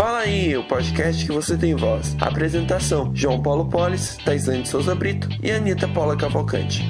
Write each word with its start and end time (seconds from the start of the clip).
Fala 0.00 0.20
aí, 0.20 0.56
o 0.56 0.64
podcast 0.64 1.26
que 1.26 1.30
você 1.30 1.58
tem 1.58 1.74
voz. 1.74 2.16
Apresentação: 2.22 3.14
João 3.14 3.42
Paulo 3.42 3.68
Polis, 3.68 4.16
Taisane 4.24 4.64
Souza 4.64 4.94
Brito 4.94 5.28
e 5.42 5.50
Anitta 5.50 5.86
Paula 5.88 6.16
Cavalcante. 6.16 6.82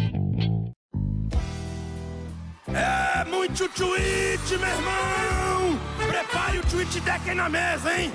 É 2.68 3.24
muito 3.24 3.68
tweet, 3.70 4.48
meu 4.50 4.68
irmão! 4.68 5.80
Prepare 6.06 6.58
o 6.58 6.62
tweet 6.70 7.00
deck 7.00 7.28
aí 7.28 7.34
na 7.34 7.48
mesa, 7.48 8.00
hein? 8.00 8.12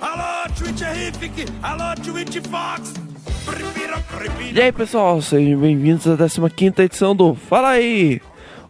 Alô, 0.00 0.48
tweet 0.56 0.78
Terrific! 0.78 1.44
Alô, 1.62 1.94
tweet 2.02 2.40
Fox! 2.48 2.94
E 4.54 4.62
aí, 4.62 4.72
pessoal, 4.72 5.20
sejam 5.20 5.60
bem-vindos 5.60 6.06
à 6.06 6.16
15 6.16 6.82
edição 6.82 7.14
do 7.14 7.34
Fala 7.34 7.72
aí! 7.72 8.22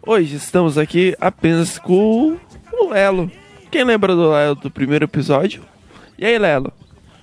Hoje 0.05 0.35
estamos 0.35 0.77
aqui 0.77 1.15
apenas 1.21 1.79
com 1.79 2.37
o 2.73 2.89
Lelo. 2.89 3.31
Quem 3.71 3.85
lembra 3.85 4.13
do 4.13 4.29
Lelo 4.29 4.55
do 4.55 4.69
primeiro 4.69 5.05
episódio? 5.05 5.68
E 6.21 6.25
aí, 6.25 6.37
Lelo? 6.37 6.73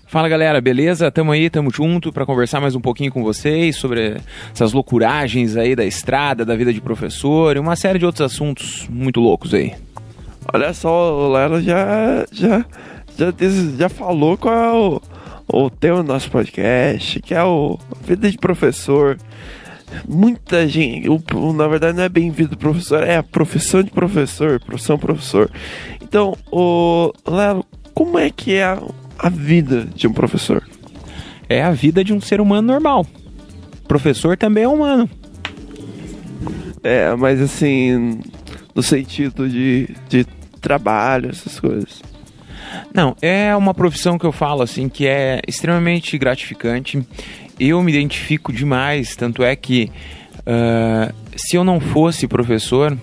Fala 0.07 0.27
galera, 0.27 0.59
beleza? 0.59 1.11
Tamo 1.11 1.31
aí, 1.31 1.51
tamo 1.51 1.71
junto 1.71 2.11
para 2.11 2.25
conversar 2.25 2.63
mais 2.63 2.75
um 2.75 2.81
pouquinho 2.81 3.13
com 3.13 3.23
vocês 3.23 3.77
sobre 3.77 4.17
essas 4.51 4.73
loucuragens 4.73 5.55
aí 5.55 5.77
da 5.77 5.85
estrada, 5.85 6.47
da 6.47 6.57
vida 6.57 6.73
de 6.73 6.81
professor 6.81 7.55
e 7.55 7.59
uma 7.59 7.77
série 7.77 7.99
de 7.99 8.07
outros 8.07 8.23
assuntos 8.23 8.89
muito 8.89 9.21
loucos 9.21 9.53
aí. 9.53 9.75
Olha 10.51 10.73
só, 10.73 11.13
o 11.13 11.31
Lelo 11.31 11.61
já, 11.61 12.25
já, 12.33 12.65
já, 13.19 13.35
já 13.79 13.89
falou 13.91 14.39
qual 14.39 14.55
é 14.55 14.73
o, 14.73 15.03
o 15.47 15.69
tema 15.69 16.03
do 16.03 16.11
nosso 16.11 16.31
podcast, 16.31 17.21
que 17.21 17.35
é 17.35 17.45
o 17.45 17.79
Vida 18.03 18.31
de 18.31 18.39
Professor. 18.39 19.19
Muita 20.09 20.67
gente, 20.67 21.07
o, 21.11 21.53
na 21.53 21.69
verdade 21.69 21.99
não 21.99 22.05
é 22.05 22.09
bem-vindo 22.09 22.57
professor, 22.57 23.03
é 23.03 23.19
a 23.19 23.23
profissão 23.23 23.83
de 23.83 23.91
professor, 23.91 24.59
profissão 24.59 24.99
professor. 24.99 25.51
Então, 26.03 26.35
o 26.51 27.13
Lelo, 27.29 27.67
como 27.97 28.19
é 28.19 28.29
que 28.29 28.53
é 28.53 28.63
a, 28.63 28.83
a 29.19 29.31
vida 29.31 29.87
de 29.87 30.07
um 30.07 30.13
professor? 30.13 30.63
É 31.49 31.63
a 31.63 31.71
vida 31.71 32.05
de 32.05 32.13
um 32.13 32.21
ser 32.21 32.43
humano 32.43 32.69
normal. 32.69 33.07
Professor 33.89 34.37
também 34.37 34.65
é 34.65 34.69
humano. 34.69 35.09
É, 36.85 37.17
mas 37.17 37.41
assim, 37.41 38.21
no 38.75 38.83
sentido 38.83 39.49
de, 39.49 39.89
de 40.11 40.27
trabalho, 40.61 41.31
essas 41.31 41.59
coisas. 41.59 42.03
Não, 42.93 43.17
é 43.23 43.57
uma 43.57 43.73
profissão 43.73 44.19
que 44.19 44.27
eu 44.27 44.33
falo 44.33 44.61
assim 44.61 44.91
que 44.91 45.07
é 45.07 45.41
extremamente 45.49 46.19
gratificante. 46.19 47.03
Eu 47.59 47.83
me 47.83 47.91
identifico 47.91 48.53
demais, 48.53 49.17
tanto 49.17 49.43
é 49.43 49.57
que 49.57 49.91
uh, 50.41 51.15
se 51.35 51.57
eu 51.57 51.65
não 51.65 51.81
fosse 51.81 52.29
professor, 52.29 52.95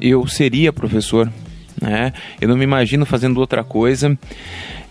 eu 0.00 0.24
seria 0.28 0.72
professor. 0.72 1.32
Né? 1.80 2.12
Eu 2.40 2.48
não 2.48 2.56
me 2.56 2.64
imagino 2.64 3.04
fazendo 3.06 3.38
outra 3.38 3.62
coisa. 3.62 4.16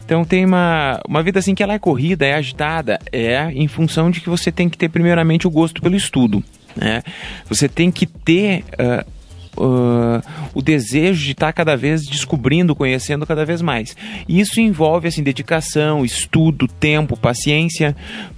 Então 0.05 0.23
tem 0.23 0.45
uma, 0.45 1.01
uma 1.07 1.23
vida 1.23 1.39
assim 1.39 1.55
que 1.55 1.63
ela 1.63 1.73
é 1.73 1.79
corrida, 1.79 2.25
é 2.25 2.35
agitada, 2.35 2.99
é 3.11 3.51
em 3.51 3.67
função 3.67 4.11
de 4.11 4.21
que 4.21 4.29
você 4.29 4.51
tem 4.51 4.69
que 4.69 4.77
ter 4.77 4.89
primeiramente 4.89 5.47
o 5.47 5.49
gosto 5.49 5.81
pelo 5.81 5.95
estudo. 5.95 6.43
Né? 6.75 7.01
Você 7.49 7.67
tem 7.67 7.89
que 7.89 8.05
ter 8.05 8.63
uh, 8.79 9.09
uh, 9.57 10.21
o 10.53 10.61
desejo 10.61 11.23
de 11.23 11.31
estar 11.31 11.51
cada 11.53 11.75
vez 11.75 12.05
descobrindo, 12.05 12.75
conhecendo 12.75 13.25
cada 13.25 13.45
vez 13.45 13.61
mais. 13.61 13.95
Isso 14.27 14.59
envolve 14.59 15.07
assim 15.07 15.23
dedicação, 15.23 16.05
estudo, 16.05 16.67
tempo, 16.67 17.17
paciência, 17.17 17.95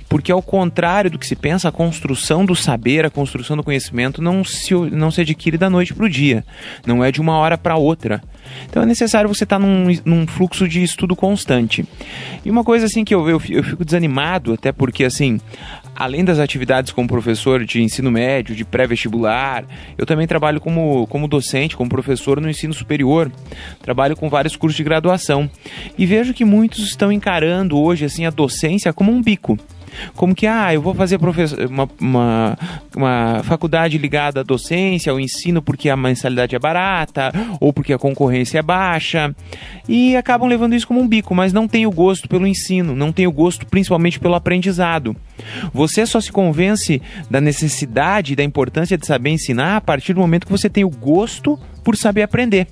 porque 0.09 0.31
ao 0.31 0.41
contrário 0.41 1.11
do 1.11 1.19
que 1.19 1.27
se 1.27 1.35
pensa, 1.35 1.69
a 1.69 1.71
construção 1.71 2.45
do 2.45 2.55
saber, 2.55 3.05
a 3.05 3.09
construção 3.09 3.57
do 3.57 3.63
conhecimento 3.63 4.21
não 4.21 4.43
se, 4.43 4.73
não 4.73 5.11
se 5.11 5.21
adquire 5.21 5.57
da 5.57 5.69
noite 5.69 5.93
para 5.93 6.05
o 6.05 6.09
dia, 6.09 6.45
não 6.85 7.03
é 7.03 7.11
de 7.11 7.19
uma 7.19 7.37
hora 7.37 7.57
para 7.57 7.75
outra. 7.75 8.21
Então 8.69 8.81
é 8.83 8.85
necessário 8.85 9.27
você 9.27 9.43
estar 9.43 9.59
num, 9.59 9.87
num, 10.05 10.25
fluxo 10.25 10.67
de 10.67 10.81
estudo 10.81 11.15
constante. 11.15 11.85
E 12.45 12.49
uma 12.49 12.63
coisa 12.63 12.85
assim 12.85 13.03
que 13.03 13.13
eu, 13.13 13.29
eu, 13.29 13.41
eu 13.49 13.63
fico 13.63 13.83
desanimado, 13.83 14.53
até 14.53 14.71
porque 14.71 15.03
assim, 15.03 15.39
além 15.93 16.23
das 16.23 16.39
atividades 16.39 16.93
como 16.93 17.07
professor 17.07 17.65
de 17.65 17.81
ensino 17.81 18.09
médio, 18.09 18.55
de 18.55 18.63
pré-vestibular, 18.63 19.65
eu 19.97 20.05
também 20.05 20.27
trabalho 20.27 20.61
como, 20.61 21.05
como 21.07 21.27
docente, 21.27 21.75
como 21.75 21.89
professor 21.89 22.39
no 22.39 22.49
ensino 22.49 22.73
superior. 22.73 23.31
Trabalho 23.81 24.15
com 24.15 24.29
vários 24.29 24.55
cursos 24.55 24.77
de 24.77 24.83
graduação. 24.83 25.49
E 25.97 26.05
vejo 26.05 26.33
que 26.33 26.45
muitos 26.45 26.87
estão 26.87 27.11
encarando 27.11 27.77
hoje 27.77 28.05
assim 28.05 28.25
a 28.25 28.29
docência 28.29 28.93
como 28.93 29.11
um 29.11 29.21
bico. 29.21 29.57
Como 30.15 30.35
que, 30.35 30.47
ah, 30.47 30.73
eu 30.73 30.81
vou 30.81 30.93
fazer 30.93 31.17
uma, 31.69 31.89
uma, 31.99 32.57
uma 32.95 33.41
faculdade 33.43 33.97
ligada 33.97 34.41
à 34.41 34.43
docência, 34.43 35.11
ao 35.11 35.19
ensino, 35.19 35.61
porque 35.61 35.89
a 35.89 35.97
mensalidade 35.97 36.55
é 36.55 36.59
barata, 36.59 37.31
ou 37.59 37.71
porque 37.71 37.93
a 37.93 37.97
concorrência 37.97 38.59
é 38.59 38.61
baixa, 38.61 39.35
e 39.87 40.15
acabam 40.15 40.47
levando 40.47 40.75
isso 40.75 40.87
como 40.87 40.99
um 40.99 41.07
bico, 41.07 41.33
mas 41.35 41.53
não 41.53 41.67
tem 41.67 41.85
o 41.85 41.91
gosto 41.91 42.27
pelo 42.27 42.47
ensino, 42.47 42.95
não 42.95 43.11
tem 43.11 43.27
o 43.27 43.31
gosto 43.31 43.65
principalmente 43.65 44.19
pelo 44.19 44.35
aprendizado. 44.35 45.15
Você 45.73 46.05
só 46.05 46.19
se 46.19 46.31
convence 46.31 47.01
da 47.29 47.39
necessidade 47.39 48.33
e 48.33 48.35
da 48.35 48.43
importância 48.43 48.97
de 48.97 49.05
saber 49.05 49.29
ensinar 49.29 49.77
a 49.77 49.81
partir 49.81 50.13
do 50.13 50.19
momento 50.19 50.45
que 50.45 50.51
você 50.51 50.69
tem 50.69 50.83
o 50.83 50.89
gosto 50.89 51.59
por 51.83 51.95
saber 51.95 52.23
aprender. 52.23 52.67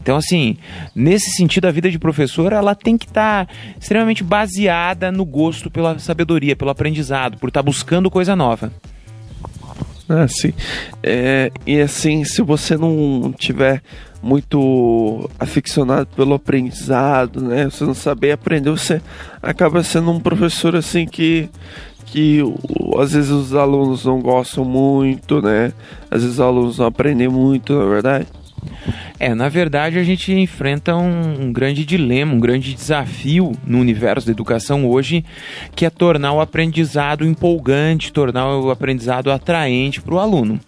Então, 0.00 0.16
assim, 0.16 0.56
nesse 0.94 1.30
sentido, 1.30 1.66
a 1.66 1.70
vida 1.70 1.90
de 1.90 1.98
professor 1.98 2.52
ela 2.52 2.74
tem 2.74 2.98
que 2.98 3.06
estar 3.06 3.46
tá 3.46 3.52
extremamente 3.80 4.24
baseada 4.24 5.12
no 5.12 5.24
gosto 5.24 5.70
pela 5.70 5.98
sabedoria, 5.98 6.56
pelo 6.56 6.70
aprendizado, 6.70 7.38
por 7.38 7.48
estar 7.48 7.60
tá 7.60 7.64
buscando 7.64 8.10
coisa 8.10 8.34
nova. 8.34 8.72
Ah, 10.08 10.26
sim. 10.28 10.52
É, 11.02 11.50
e 11.66 11.80
assim, 11.80 12.24
se 12.24 12.42
você 12.42 12.76
não 12.76 13.32
tiver 13.36 13.82
muito 14.22 15.28
aficionado 15.38 16.06
pelo 16.14 16.34
aprendizado, 16.34 17.40
né? 17.40 17.64
Você 17.64 17.84
não 17.84 17.94
saber 17.94 18.32
aprender, 18.32 18.70
você 18.70 19.00
acaba 19.42 19.82
sendo 19.82 20.10
um 20.10 20.20
professor 20.20 20.76
assim 20.76 21.06
que 21.06 21.48
que 22.06 22.40
às 22.98 23.12
vezes 23.12 23.30
os 23.30 23.54
alunos 23.54 24.04
não 24.04 24.20
gostam 24.20 24.64
muito, 24.66 25.40
né? 25.40 25.72
Às 26.10 26.20
vezes 26.22 26.34
os 26.34 26.40
alunos 26.40 26.78
não 26.78 26.86
aprendem 26.86 27.28
muito, 27.28 27.72
na 27.72 27.84
é 27.84 27.88
verdade. 27.88 28.26
É, 29.18 29.34
na 29.34 29.48
verdade 29.48 29.98
a 29.98 30.02
gente 30.02 30.32
enfrenta 30.32 30.96
um, 30.96 31.44
um, 31.44 31.52
grande 31.52 31.84
dilema, 31.84 32.34
um 32.34 32.40
grande 32.40 32.74
desafio 32.74 33.52
no 33.64 33.78
universo 33.78 34.26
da 34.26 34.32
educação 34.32 34.86
hoje, 34.86 35.24
que 35.74 35.86
é 35.86 35.90
tornar 35.90 36.32
o 36.32 36.40
aprendizado 36.40 37.24
empolgante, 37.24 38.12
tornar 38.12 38.48
o 38.56 38.70
aprendizado 38.70 39.30
atraente 39.30 40.00
para 40.00 40.14
o 40.14 40.18
aluno. 40.18 40.58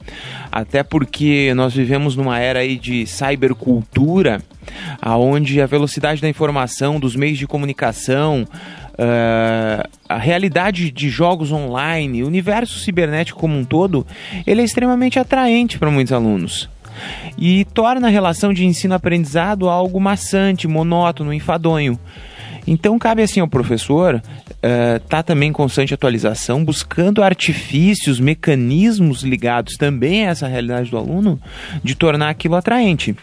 Até 0.53 0.83
porque 0.83 1.53
nós 1.55 1.75
vivemos 1.75 2.15
numa 2.17 2.39
era 2.39 2.61
aí 2.61 2.77
de 2.77 3.07
cybercultura, 3.07 4.41
aonde 5.01 5.61
a 5.61 5.67
velocidade 5.67 6.21
da 6.21 6.29
informação, 6.29 7.01
dos 7.01 7.17
meios 7.17 7.39
de 7.39 7.47
comunicação, 7.47 8.47
Uh, 8.95 9.83
a 10.09 10.19
realidade 10.19 10.89
de 10.93 11.09
jogos 11.09 11.51
online, 11.51 12.23
o 12.23 12.29
universo 12.29 12.79
cibernético 12.79 13.41
como 13.41 13.59
um 13.59 13.65
todo, 13.65 14.07
ele 14.47 14.61
é 14.61 14.65
extremamente 14.65 15.19
atraente 15.19 15.81
para 15.81 15.91
muitos 15.91 16.13
alunos 16.13 16.71
e 17.37 17.65
torna 17.67 18.09
a 18.09 18.11
relação 18.11 18.53
de 18.53 18.65
ensino-aprendizado 18.65 19.69
algo 19.69 20.01
maçante, 20.01 20.69
monótono, 20.69 21.33
enfadonho. 21.33 21.99
Então 22.67 22.99
cabe 22.99 23.23
assim 23.23 23.41
ao 23.41 23.49
professor 23.49 24.17
uh, 24.17 25.01
tá 25.09 25.23
também 25.23 25.51
em 25.51 25.53
constante 25.53 25.93
atualização, 25.93 26.65
buscando 26.65 27.23
artifícios, 27.23 28.19
mecanismos 28.19 29.23
ligados 29.23 29.75
também 29.75 30.27
a 30.27 30.31
essa 30.31 30.47
realidade 30.47 30.91
do 30.91 30.97
aluno, 30.97 31.39
de 31.83 31.95
tornar 31.95 32.31
aquilo 32.31 32.57
atraente. 32.57 33.15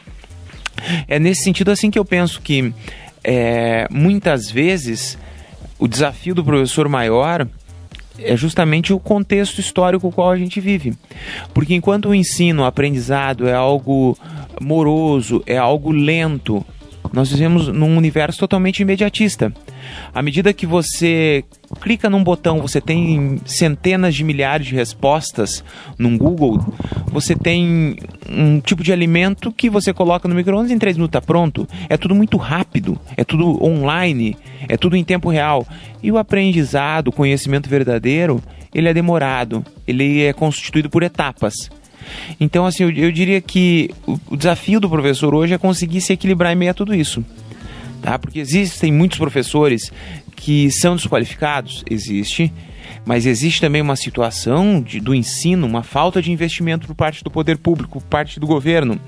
É 1.07 1.19
nesse 1.19 1.43
sentido 1.43 1.71
assim 1.71 1.89
que 1.89 1.97
eu 1.97 2.05
penso 2.05 2.41
que 2.41 2.73
é, 3.23 3.87
muitas 3.91 4.49
vezes 4.49 5.17
o 5.79 5.87
desafio 5.87 6.35
do 6.35 6.43
professor 6.43 6.87
maior 6.87 7.47
é 8.19 8.35
justamente 8.35 8.93
o 8.93 8.99
contexto 8.99 9.59
histórico 9.59 10.07
no 10.07 10.11
qual 10.11 10.31
a 10.31 10.37
gente 10.37 10.59
vive. 10.59 10.93
Porque 11.53 11.73
enquanto 11.73 12.09
o 12.09 12.15
ensino, 12.15 12.63
o 12.63 12.65
aprendizado 12.65 13.47
é 13.47 13.53
algo 13.53 14.17
moroso, 14.59 15.43
é 15.45 15.57
algo 15.57 15.91
lento, 15.91 16.65
nós 17.11 17.31
vivemos 17.31 17.67
num 17.67 17.97
universo 17.97 18.39
totalmente 18.39 18.81
imediatista. 18.81 19.53
À 20.13 20.21
medida 20.21 20.53
que 20.53 20.65
você 20.65 21.43
clica 21.81 22.09
num 22.09 22.23
botão, 22.23 22.61
você 22.61 22.79
tem 22.79 23.41
centenas 23.45 24.15
de 24.15 24.23
milhares 24.23 24.67
de 24.67 24.75
respostas 24.75 25.63
num 25.97 26.17
Google, 26.17 26.63
você 27.07 27.35
tem 27.35 27.97
um 28.29 28.59
tipo 28.59 28.83
de 28.83 28.93
alimento 28.93 29.51
que 29.51 29.69
você 29.69 29.93
coloca 29.93 30.27
no 30.27 30.35
micro-ondas 30.35 30.71
em 30.71 30.79
3 30.79 30.97
minutos 30.97 31.17
está 31.17 31.21
pronto. 31.21 31.67
É 31.89 31.97
tudo 31.97 32.15
muito 32.15 32.37
rápido, 32.37 32.97
é 33.17 33.23
tudo 33.23 33.63
online, 33.63 34.37
é 34.67 34.77
tudo 34.77 34.95
em 34.95 35.03
tempo 35.03 35.29
real. 35.29 35.67
E 36.01 36.11
o 36.11 36.17
aprendizado, 36.17 37.09
o 37.09 37.11
conhecimento 37.11 37.69
verdadeiro, 37.69 38.41
ele 38.73 38.87
é 38.87 38.93
demorado, 38.93 39.63
ele 39.85 40.23
é 40.23 40.33
constituído 40.33 40.89
por 40.89 41.03
etapas. 41.03 41.69
Então, 42.39 42.65
assim, 42.65 42.83
eu, 42.83 42.91
eu 42.91 43.11
diria 43.11 43.41
que 43.41 43.89
o, 44.05 44.19
o 44.31 44.37
desafio 44.37 44.79
do 44.79 44.89
professor 44.89 45.33
hoje 45.33 45.53
é 45.53 45.57
conseguir 45.57 46.01
se 46.01 46.13
equilibrar 46.13 46.51
em 46.51 46.55
meio 46.55 46.71
a 46.71 46.73
tudo 46.73 46.93
isso. 46.93 47.23
Tá? 48.01 48.17
Porque 48.17 48.39
existem 48.39 48.91
muitos 48.91 49.17
professores 49.17 49.91
que 50.35 50.71
são 50.71 50.95
desqualificados, 50.95 51.83
existe, 51.89 52.51
mas 53.05 53.25
existe 53.25 53.61
também 53.61 53.81
uma 53.81 53.95
situação 53.95 54.81
de, 54.81 54.99
do 54.99 55.13
ensino, 55.13 55.67
uma 55.67 55.83
falta 55.83 56.21
de 56.21 56.31
investimento 56.31 56.87
por 56.87 56.95
parte 56.95 57.23
do 57.23 57.29
poder 57.29 57.57
público, 57.57 57.99
por 57.99 58.07
parte 58.07 58.39
do 58.39 58.47
governo 58.47 58.99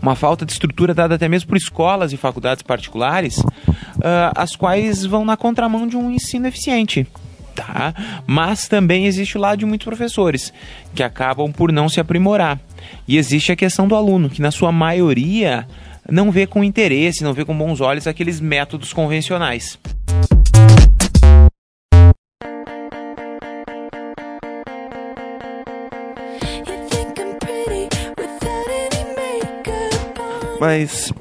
uma 0.00 0.14
falta 0.14 0.44
de 0.44 0.52
estrutura 0.52 0.94
dada 0.94 1.14
até 1.14 1.28
mesmo 1.28 1.48
por 1.48 1.56
escolas 1.56 2.12
e 2.12 2.16
faculdades 2.16 2.62
particulares, 2.62 3.38
uh, 3.38 4.32
as 4.34 4.54
quais 4.54 5.04
vão 5.04 5.24
na 5.24 5.36
contramão 5.36 5.86
de 5.86 5.96
um 5.96 6.10
ensino 6.10 6.46
eficiente. 6.46 7.06
Tá? 7.54 7.94
Mas 8.26 8.66
também 8.66 9.06
existe 9.06 9.38
o 9.38 9.40
lado 9.40 9.58
de 9.60 9.64
muitos 9.64 9.84
professores 9.84 10.52
que 10.94 11.02
acabam 11.02 11.52
por 11.52 11.70
não 11.70 11.88
se 11.88 12.00
aprimorar. 12.00 12.58
E 13.06 13.16
existe 13.16 13.52
a 13.52 13.56
questão 13.56 13.86
do 13.86 13.94
aluno, 13.94 14.28
que 14.28 14.42
na 14.42 14.50
sua 14.50 14.72
maioria 14.72 15.66
não 16.10 16.30
vê 16.30 16.46
com 16.46 16.64
interesse, 16.64 17.24
não 17.24 17.32
vê 17.32 17.44
com 17.44 17.56
bons 17.56 17.80
olhos 17.80 18.06
aqueles 18.06 18.40
métodos 18.40 18.92
convencionais. 18.92 19.78
Mas, 30.60 31.12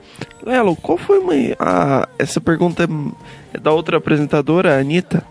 Lelo, 0.41 0.73
qual 0.75 0.97
foi 0.97 1.55
a, 1.59 2.07
essa 2.17 2.39
pergunta 2.39 2.87
é 3.53 3.59
da 3.59 3.71
outra 3.71 3.97
apresentadora, 3.97 4.75
a 4.75 4.79
Anitta. 4.79 5.21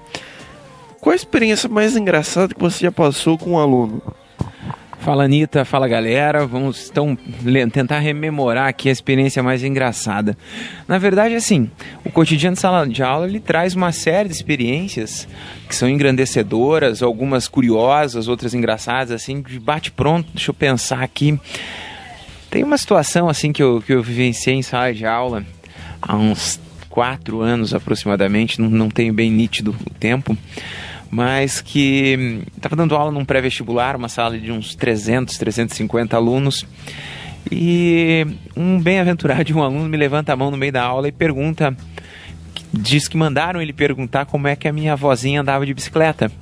Qual 1.03 1.13
a 1.13 1.17
experiência 1.17 1.69
mais 1.69 1.97
engraçada 1.97 2.55
que 2.55 2.61
você 2.61 2.85
já 2.85 2.93
passou 2.93 3.37
com 3.37 3.55
um 3.55 3.59
aluno? 3.59 4.01
Fala 5.01 5.25
Anitta, 5.25 5.65
fala 5.65 5.89
galera, 5.89 6.47
vamos 6.47 6.89
então 6.89 7.19
tentar 7.73 7.99
rememorar 7.99 8.69
aqui 8.69 8.89
a 8.89 8.93
experiência 8.93 9.43
mais 9.43 9.65
engraçada. 9.65 10.39
Na 10.87 10.99
verdade, 10.99 11.35
assim, 11.35 11.69
o 12.05 12.13
cotidiano 12.13 12.55
de 12.55 12.61
sala 12.63 12.87
de 12.87 13.03
aula 13.03 13.27
ele 13.27 13.41
traz 13.41 13.75
uma 13.75 13.91
série 13.91 14.29
de 14.29 14.37
experiências 14.37 15.27
que 15.69 15.75
são 15.75 15.89
engrandecedoras, 15.89 17.03
algumas 17.03 17.49
curiosas, 17.49 18.29
outras 18.29 18.55
engraçadas, 18.55 19.11
assim, 19.11 19.43
de 19.43 19.59
bate 19.59 19.91
pronto. 19.91 20.31
Deixa 20.33 20.53
eu 20.53 20.55
pensar 20.55 21.03
aqui. 21.03 21.37
Tem 22.49 22.63
uma 22.63 22.79
situação 22.79 23.29
assim 23.29 23.53
que 23.53 23.61
eu, 23.61 23.83
que 23.85 23.93
eu 23.93 24.05
vivenciei 24.05 24.55
em 24.55 24.63
sala 24.63 24.95
de 24.95 25.05
aula 25.05 25.45
há 26.01 26.15
uns 26.15 26.61
quatro 26.89 27.41
anos 27.41 27.75
aproximadamente, 27.75 28.61
não, 28.61 28.71
não 28.71 28.89
tenho 28.89 29.13
bem 29.13 29.33
nítido 29.33 29.75
o 29.85 29.95
tempo 29.95 30.39
mas 31.13 31.61
que 31.61 32.43
estava 32.57 32.75
dando 32.75 32.97
aula 32.97 33.13
num 33.13 33.23
pré-vestibular, 33.23 33.95
uma 33.95 34.09
sala 34.09 34.39
de 34.39 34.51
uns 34.51 34.75
300, 34.75 35.37
350 35.37 36.17
alunos. 36.17 36.67
E 37.51 38.27
um 38.57 38.81
bem-aventurado 38.81 39.45
de 39.45 39.53
um 39.53 39.63
aluno 39.63 39.91
me 39.91 39.97
levanta 39.99 40.33
a 40.33 40.37
mão 40.37 40.51
no 40.51 40.57
meio 40.57 40.73
da 40.73 40.83
aula 40.83 41.09
e 41.09 41.13
pergunta, 41.13 41.77
diz 42.73 43.09
que 43.09 43.17
mandaram 43.19 43.61
ele 43.61 43.75
perguntar 43.75 44.25
como 44.25 44.49
é 44.49 44.57
que 44.57 44.67
a 44.67 44.73
minha 44.73 44.97
vozinha 44.97 45.43
andava 45.43 45.67
de 45.67 45.75
bicicleta. 45.75 46.33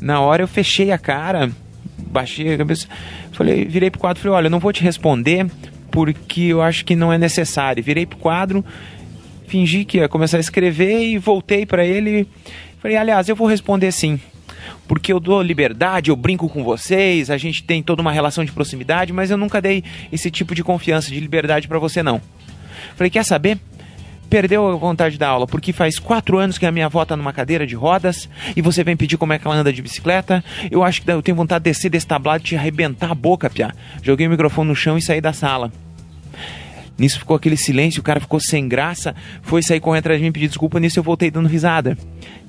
Na 0.00 0.20
hora 0.20 0.44
eu 0.44 0.48
fechei 0.48 0.92
a 0.92 0.98
cara, 0.98 1.50
baixei 1.98 2.54
a 2.54 2.58
cabeça, 2.58 2.86
falei, 3.32 3.64
virei 3.64 3.90
pro 3.90 3.98
quadro 4.00 4.22
falei, 4.22 4.36
olha, 4.36 4.50
não 4.50 4.60
vou 4.60 4.72
te 4.72 4.84
responder 4.84 5.50
porque 5.90 6.42
eu 6.42 6.62
acho 6.62 6.84
que 6.84 6.94
não 6.94 7.12
é 7.12 7.18
necessário. 7.18 7.82
Virei 7.82 8.06
pro 8.06 8.18
quadro, 8.18 8.64
fingi 9.48 9.84
que 9.84 9.98
ia 9.98 10.08
começar 10.08 10.36
a 10.36 10.40
escrever 10.40 11.02
e 11.02 11.18
voltei 11.18 11.66
para 11.66 11.84
ele 11.84 12.28
Falei, 12.82 12.96
aliás, 12.96 13.28
eu 13.28 13.36
vou 13.36 13.46
responder 13.46 13.92
sim. 13.92 14.18
Porque 14.88 15.12
eu 15.12 15.20
dou 15.20 15.40
liberdade, 15.40 16.10
eu 16.10 16.16
brinco 16.16 16.48
com 16.48 16.64
vocês, 16.64 17.30
a 17.30 17.38
gente 17.38 17.62
tem 17.62 17.80
toda 17.80 18.02
uma 18.02 18.10
relação 18.10 18.44
de 18.44 18.50
proximidade, 18.50 19.12
mas 19.12 19.30
eu 19.30 19.36
nunca 19.36 19.62
dei 19.62 19.84
esse 20.12 20.32
tipo 20.32 20.52
de 20.52 20.64
confiança, 20.64 21.08
de 21.08 21.20
liberdade 21.20 21.68
para 21.68 21.78
você, 21.78 22.02
não. 22.02 22.20
Falei, 22.96 23.08
quer 23.08 23.24
saber? 23.24 23.56
Perdeu 24.28 24.66
a 24.66 24.74
vontade 24.74 25.16
da 25.16 25.28
aula, 25.28 25.46
porque 25.46 25.72
faz 25.72 26.00
quatro 26.00 26.38
anos 26.38 26.58
que 26.58 26.66
a 26.66 26.72
minha 26.72 26.86
avó 26.86 27.04
tá 27.04 27.16
numa 27.16 27.32
cadeira 27.32 27.64
de 27.64 27.76
rodas 27.76 28.28
e 28.56 28.60
você 28.60 28.82
vem 28.82 28.96
pedir 28.96 29.16
como 29.16 29.32
é 29.32 29.38
que 29.38 29.46
ela 29.46 29.54
anda 29.54 29.72
de 29.72 29.80
bicicleta. 29.80 30.42
Eu 30.68 30.82
acho 30.82 31.02
que 31.02 31.10
eu 31.10 31.22
tenho 31.22 31.36
vontade 31.36 31.62
de 31.62 31.70
descer 31.70 31.88
desse 31.88 32.06
tablado 32.06 32.42
e 32.42 32.46
te 32.48 32.56
arrebentar 32.56 33.12
a 33.12 33.14
boca, 33.14 33.48
piá. 33.48 33.72
Joguei 34.02 34.26
o 34.26 34.30
microfone 34.30 34.70
no 34.70 34.74
chão 34.74 34.98
e 34.98 35.02
saí 35.02 35.20
da 35.20 35.32
sala. 35.32 35.70
Nisso 36.98 37.20
ficou 37.20 37.36
aquele 37.36 37.56
silêncio, 37.56 38.00
o 38.00 38.02
cara 38.02 38.20
ficou 38.20 38.40
sem 38.40 38.68
graça, 38.68 39.14
foi 39.42 39.62
sair 39.62 39.80
correndo 39.80 40.00
atrás 40.00 40.18
de 40.18 40.24
mim 40.24 40.32
pedir 40.32 40.48
desculpa, 40.48 40.80
nisso 40.80 40.98
eu 40.98 41.02
voltei 41.02 41.30
dando 41.30 41.48
risada 41.48 41.96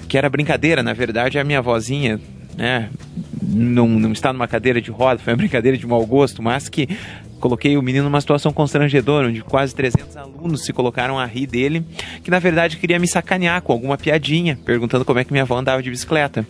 que 0.08 0.18
era 0.18 0.30
brincadeira, 0.30 0.84
na 0.84 0.94
verdade, 0.94 1.40
a 1.40 1.44
minha 1.44 1.62
vozinha, 1.62 2.20
né, 2.56 2.90
não, 3.42 3.88
não 3.88 4.12
está 4.12 4.32
numa 4.32 4.48
cadeira 4.48 4.82
de 4.82 4.92
roda, 4.92 5.20
foi 5.20 5.34
uma 5.34 5.38
brincadeira 5.38 5.78
de 5.78 5.86
mau 5.86 6.06
gosto, 6.06 6.42
mas 6.42 6.70
que 6.70 6.88
coloquei 7.40 7.76
o 7.76 7.82
menino 7.82 8.06
numa 8.06 8.22
situação 8.22 8.54
constrangedora, 8.54 9.28
onde 9.28 9.42
quase 9.42 9.76
300 9.76 10.16
alunos 10.16 10.64
se 10.64 10.72
colocaram 10.72 11.20
a 11.20 11.26
rir 11.26 11.46
dele, 11.46 11.86
que 12.24 12.32
na 12.32 12.40
verdade 12.40 12.78
queria 12.78 12.98
me 12.98 13.06
sacanear 13.06 13.62
com 13.62 13.74
alguma 13.74 13.98
piadinha, 13.98 14.58
perguntando 14.64 15.04
como 15.04 15.20
é 15.20 15.26
que 15.26 15.34
minha 15.34 15.44
avó 15.44 15.58
andava 15.58 15.84
de 15.84 15.90
bicicleta. 15.90 16.48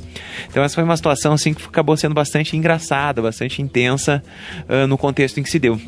Então 0.47 0.63
essa 0.63 0.75
foi 0.75 0.83
uma 0.83 0.95
situação 0.95 1.33
assim 1.33 1.51
que 1.51 1.65
acabou 1.65 1.97
sendo 1.97 2.13
bastante 2.13 2.56
engraçada, 2.56 3.23
bastante 3.23 3.59
intensa 3.59 4.23
uh, 4.69 4.85
no 4.85 4.95
contexto 4.95 5.39
em 5.39 5.44
que 5.44 5.49
se 5.49 5.57
deu. 5.57 5.81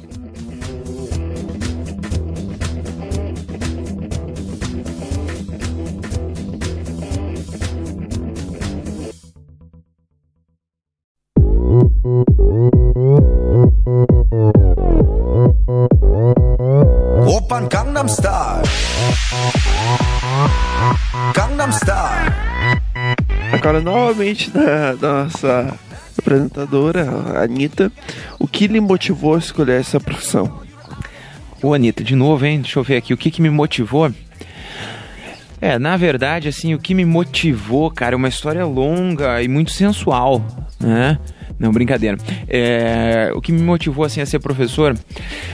Novamente, 24.05 24.51
da, 24.51 24.93
nossa 25.01 25.79
apresentadora, 26.15 27.09
a 27.33 27.41
Anitta, 27.41 27.91
o 28.37 28.47
que 28.47 28.67
lhe 28.67 28.79
motivou 28.79 29.33
a 29.33 29.39
escolher 29.39 29.79
essa 29.79 29.99
profissão? 29.99 30.61
Ô, 31.59 31.73
Anitta, 31.73 32.03
de 32.03 32.15
novo, 32.15 32.45
hein? 32.45 32.61
Deixa 32.61 32.77
eu 32.77 32.83
ver 32.83 32.97
aqui. 32.97 33.15
O 33.15 33.17
que, 33.17 33.31
que 33.31 33.41
me 33.41 33.49
motivou? 33.49 34.11
É, 35.59 35.79
na 35.79 35.97
verdade, 35.97 36.47
assim, 36.47 36.75
o 36.75 36.79
que 36.79 36.93
me 36.93 37.03
motivou, 37.03 37.89
cara, 37.89 38.13
é 38.13 38.15
uma 38.15 38.27
história 38.27 38.63
longa 38.63 39.41
e 39.41 39.47
muito 39.47 39.71
sensual, 39.71 40.45
né? 40.79 41.17
Não, 41.57 41.71
brincadeira. 41.71 42.15
É, 42.47 43.31
o 43.33 43.41
que 43.41 43.51
me 43.51 43.63
motivou, 43.63 44.05
assim, 44.05 44.21
a 44.21 44.25
ser 44.27 44.37
professor 44.37 44.95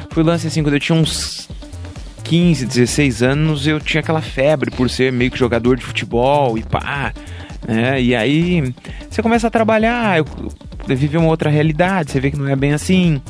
foi 0.09 0.24
o 0.24 0.25
lance, 0.25 0.45
assim, 0.45 0.62
quando 0.62 0.74
eu 0.74 0.80
tinha 0.81 0.98
uns 0.98 1.48
15, 2.25 2.65
16 2.65 3.24
anos, 3.24 3.65
eu 3.65 3.80
tinha 3.80 4.01
aquela 4.01 4.21
febre 4.21 4.69
por 4.71 4.89
ser 4.89 5.13
meio 5.13 5.31
que 5.31 5.39
jogador 5.39 5.77
de 5.77 5.86
futebol 5.86 6.57
e 6.57 6.63
pá. 6.63 7.13
Né? 7.67 8.01
E 8.01 8.15
aí 8.15 8.73
você 9.09 9.21
começa 9.21 9.47
a 9.47 9.51
trabalhar, 9.51 10.17
eu, 10.17 10.25
viver 10.87 11.17
uma 11.17 11.29
outra 11.29 11.49
realidade, 11.49 12.11
você 12.11 12.19
vê 12.19 12.31
que 12.31 12.37
não 12.37 12.47
é 12.47 12.55
bem 12.55 12.73
assim. 12.73 13.21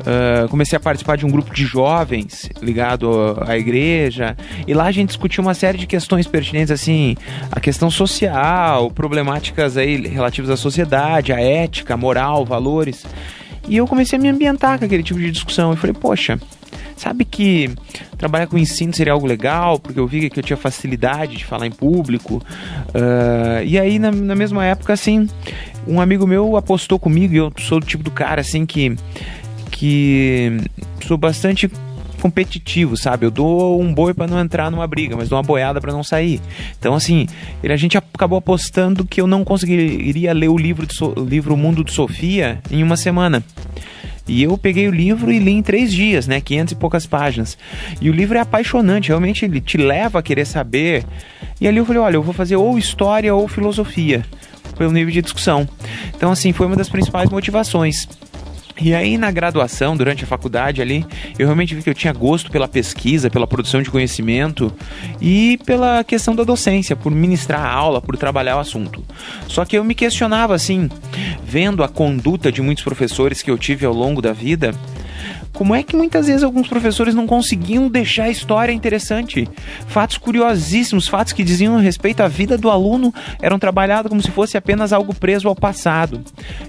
Uh, 0.00 0.48
comecei 0.48 0.76
a 0.76 0.80
participar 0.80 1.16
de 1.16 1.26
um 1.26 1.28
grupo 1.28 1.52
de 1.52 1.64
jovens 1.64 2.48
ligado 2.62 3.36
à 3.44 3.58
igreja 3.58 4.36
e 4.66 4.72
lá 4.72 4.84
a 4.84 4.92
gente 4.92 5.08
discutiu 5.08 5.42
uma 5.42 5.54
série 5.54 5.76
de 5.76 5.88
questões 5.88 6.24
pertinentes 6.24 6.70
assim 6.70 7.16
a 7.50 7.58
questão 7.58 7.90
social 7.90 8.92
problemáticas 8.92 9.76
aí 9.76 9.96
relativas 10.06 10.50
à 10.50 10.56
sociedade 10.56 11.32
a 11.32 11.40
ética 11.40 11.96
moral 11.96 12.44
valores 12.44 13.04
e 13.68 13.76
eu 13.76 13.88
comecei 13.88 14.16
a 14.16 14.22
me 14.22 14.28
ambientar 14.28 14.78
com 14.78 14.84
aquele 14.84 15.02
tipo 15.02 15.18
de 15.18 15.32
discussão 15.32 15.72
e 15.72 15.76
falei 15.76 15.92
poxa 15.92 16.38
Sabe 16.98 17.24
que 17.24 17.70
trabalhar 18.18 18.48
com 18.48 18.58
ensino 18.58 18.92
seria 18.92 19.12
algo 19.12 19.24
legal, 19.24 19.78
porque 19.78 20.00
eu 20.00 20.06
vi 20.06 20.28
que 20.28 20.40
eu 20.40 20.42
tinha 20.42 20.56
facilidade 20.56 21.36
de 21.36 21.44
falar 21.44 21.66
em 21.66 21.70
público. 21.70 22.42
Uh, 22.88 23.62
e 23.64 23.78
aí, 23.78 24.00
na, 24.00 24.10
na 24.10 24.34
mesma 24.34 24.64
época, 24.64 24.92
assim, 24.92 25.28
um 25.86 26.00
amigo 26.00 26.26
meu 26.26 26.56
apostou 26.56 26.98
comigo, 26.98 27.32
e 27.32 27.36
eu 27.36 27.52
sou 27.60 27.78
do 27.78 27.86
tipo 27.86 28.02
do 28.02 28.10
cara, 28.10 28.40
assim, 28.40 28.66
que, 28.66 28.96
que 29.70 30.58
sou 31.06 31.16
bastante 31.16 31.70
competitivo, 32.20 32.96
sabe? 32.96 33.26
Eu 33.26 33.30
dou 33.30 33.80
um 33.80 33.94
boi 33.94 34.12
para 34.12 34.26
não 34.26 34.40
entrar 34.40 34.68
numa 34.68 34.86
briga, 34.88 35.16
mas 35.16 35.28
dou 35.28 35.38
uma 35.38 35.42
boiada 35.44 35.80
para 35.80 35.92
não 35.92 36.02
sair. 36.02 36.40
Então, 36.78 36.94
assim, 36.94 37.28
ele, 37.62 37.72
a 37.72 37.76
gente 37.76 37.96
acabou 37.96 38.38
apostando 38.38 39.04
que 39.04 39.20
eu 39.20 39.26
não 39.28 39.44
conseguiria 39.44 40.32
ler 40.32 40.48
o 40.48 40.58
livro, 40.58 40.84
de 40.84 40.94
so, 40.94 41.14
o 41.16 41.24
livro 41.24 41.56
Mundo 41.56 41.84
de 41.84 41.92
Sofia 41.92 42.60
em 42.72 42.82
uma 42.82 42.96
semana. 42.96 43.42
E 44.28 44.42
eu 44.42 44.56
peguei 44.58 44.86
o 44.86 44.92
livro 44.92 45.32
e 45.32 45.38
li 45.38 45.52
em 45.52 45.62
três 45.62 45.90
dias, 45.90 46.28
né? 46.28 46.40
500 46.40 46.72
e 46.72 46.76
poucas 46.76 47.06
páginas. 47.06 47.56
E 48.00 48.10
o 48.10 48.12
livro 48.12 48.36
é 48.36 48.40
apaixonante, 48.40 49.08
realmente 49.08 49.44
ele 49.44 49.60
te 49.60 49.78
leva 49.78 50.18
a 50.18 50.22
querer 50.22 50.44
saber. 50.44 51.04
E 51.60 51.66
ali 51.66 51.78
eu 51.78 51.86
falei, 51.86 52.02
olha, 52.02 52.16
eu 52.16 52.22
vou 52.22 52.34
fazer 52.34 52.56
ou 52.56 52.78
história 52.78 53.34
ou 53.34 53.48
filosofia, 53.48 54.24
pelo 54.76 54.92
nível 54.92 55.12
de 55.12 55.22
discussão. 55.22 55.66
Então, 56.14 56.30
assim, 56.30 56.52
foi 56.52 56.66
uma 56.66 56.76
das 56.76 56.90
principais 56.90 57.30
motivações. 57.30 58.06
E 58.80 58.94
aí 58.94 59.18
na 59.18 59.30
graduação, 59.30 59.96
durante 59.96 60.24
a 60.24 60.26
faculdade 60.26 60.80
ali, 60.80 61.04
eu 61.38 61.46
realmente 61.46 61.74
vi 61.74 61.82
que 61.82 61.90
eu 61.90 61.94
tinha 61.94 62.12
gosto 62.12 62.50
pela 62.50 62.68
pesquisa, 62.68 63.28
pela 63.28 63.46
produção 63.46 63.82
de 63.82 63.90
conhecimento 63.90 64.72
e 65.20 65.58
pela 65.66 66.04
questão 66.04 66.34
da 66.34 66.44
docência, 66.44 66.94
por 66.94 67.12
ministrar 67.12 67.60
a 67.60 67.70
aula, 67.70 68.00
por 68.00 68.16
trabalhar 68.16 68.56
o 68.56 68.60
assunto. 68.60 69.04
Só 69.48 69.64
que 69.64 69.76
eu 69.76 69.84
me 69.84 69.94
questionava 69.94 70.54
assim, 70.54 70.88
vendo 71.44 71.82
a 71.82 71.88
conduta 71.88 72.52
de 72.52 72.62
muitos 72.62 72.84
professores 72.84 73.42
que 73.42 73.50
eu 73.50 73.58
tive 73.58 73.84
ao 73.84 73.92
longo 73.92 74.22
da 74.22 74.32
vida, 74.32 74.72
como 75.52 75.74
é 75.74 75.82
que 75.82 75.96
muitas 75.96 76.26
vezes 76.26 76.42
alguns 76.42 76.68
professores 76.68 77.14
não 77.14 77.26
conseguiam 77.26 77.88
deixar 77.88 78.24
a 78.24 78.30
história 78.30 78.72
interessante? 78.72 79.48
Fatos 79.86 80.18
curiosíssimos, 80.18 81.08
fatos 81.08 81.32
que 81.32 81.44
diziam 81.44 81.78
respeito 81.78 82.22
à 82.22 82.28
vida 82.28 82.56
do 82.56 82.70
aluno, 82.70 83.12
eram 83.40 83.58
trabalhados 83.58 84.08
como 84.08 84.22
se 84.22 84.30
fosse 84.30 84.56
apenas 84.56 84.92
algo 84.92 85.14
preso 85.14 85.48
ao 85.48 85.56
passado. 85.56 86.22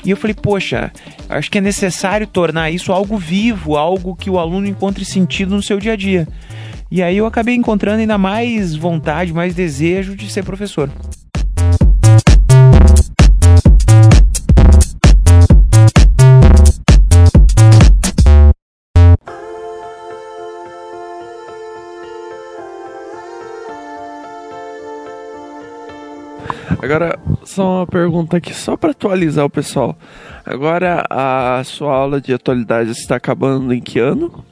E 0.04 0.10
eu 0.10 0.18
falei, 0.18 0.34
poxa, 0.34 0.92
acho 1.30 1.52
que 1.52 1.58
é 1.58 1.62
necessário 1.62 2.28
tornar 2.28 2.72
isso 2.72 2.92
algo 2.92 3.18
vivo, 3.18 3.78
algo 3.78 4.16
que 4.16 4.30
o 4.30 4.40
aluno 4.40 4.68
encontre 4.68 5.06
sentido 5.06 5.56
no 5.56 5.64
seu 5.64 5.80
dia 5.80 5.94
a 5.94 5.96
dia. 5.96 6.28
E 6.92 7.04
aí 7.04 7.18
eu 7.18 7.28
acabei 7.28 7.54
encontrando 7.54 8.02
ainda 8.02 8.18
mais 8.18 8.76
vontade, 8.76 9.32
mais 9.32 9.54
desejo 9.54 10.16
de 10.16 10.32
ser 10.32 10.44
professor. 10.44 10.90
Agora, 26.90 27.20
só 27.44 27.82
uma 27.82 27.86
pergunta 27.86 28.38
aqui, 28.38 28.52
só 28.52 28.76
para 28.76 28.90
atualizar 28.90 29.46
o 29.46 29.50
pessoal. 29.50 29.96
Agora, 30.44 31.06
a 31.08 31.62
sua 31.64 31.94
aula 31.94 32.20
de 32.20 32.34
atualidade 32.34 32.90
está 32.90 33.16
acabando 33.16 33.72
em 33.72 33.80
que 33.80 34.00
ano? 34.00 34.44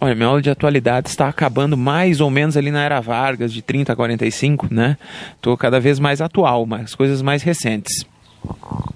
Olha, 0.00 0.14
minha 0.14 0.28
aula 0.28 0.40
de 0.40 0.48
atualidade 0.48 1.08
está 1.08 1.26
acabando 1.28 1.76
mais 1.76 2.20
ou 2.20 2.30
menos 2.30 2.56
ali 2.56 2.70
na 2.70 2.84
era 2.84 3.00
Vargas, 3.00 3.52
de 3.52 3.62
30 3.62 3.92
a 3.92 3.96
45, 3.96 4.68
né? 4.70 4.96
Estou 5.34 5.56
cada 5.56 5.80
vez 5.80 5.98
mais 5.98 6.20
atual, 6.20 6.64
mas 6.66 6.94
coisas 6.94 7.20
mais 7.20 7.42
recentes. 7.42 8.06